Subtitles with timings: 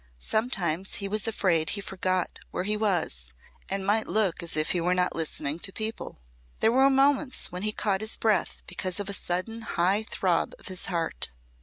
[0.17, 3.33] Sometimes he was afraid he forgot where he was
[3.69, 6.17] and might look as if he were not listening to people.
[6.59, 10.69] There were moments when he caught his breath because of a sudden high throb of
[10.69, 11.33] his heart.